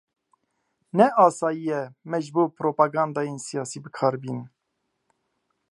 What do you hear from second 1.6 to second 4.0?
ye me ji bo propagandayên siyasî bi